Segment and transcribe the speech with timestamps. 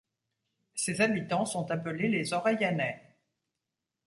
[0.73, 3.19] Ses habitants sont appelés les Aureilhanais.